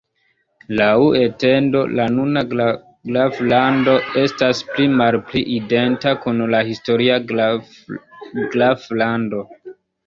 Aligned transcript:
Laŭ 0.77 0.93
etendo 1.25 1.81
la 1.99 2.07
nuna 2.13 2.43
graflando 2.55 3.97
estas 4.23 4.65
pli 4.73 4.89
malpli 5.03 5.45
identa 5.61 6.17
kun 6.25 6.43
la 6.57 6.65
historia 6.73 7.21
graflando. 7.37 9.47